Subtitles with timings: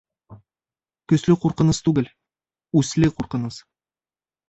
[1.13, 2.09] Көслө ҡурҡыныс түгел,
[2.83, 3.65] үсле ҡурҡыныс.